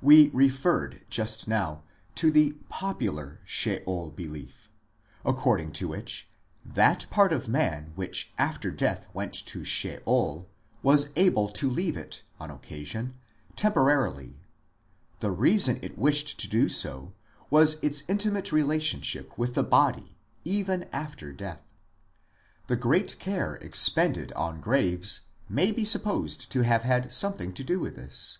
[0.00, 1.82] We referred just now
[2.14, 4.70] to the" popular" Sheol belief,
[5.26, 6.26] accord ing to which
[6.64, 10.48] that part of man which after death went to Sheol
[10.82, 13.16] was able to leave it, on occasion,
[13.56, 14.40] temporarily;
[15.18, 17.12] the reason it wished to do so
[17.50, 20.16] was its intimate relationship with the body,
[20.46, 21.60] even after death.
[22.68, 27.78] The great care expended on graves may be supposed to have had something to do
[27.78, 28.38] with this.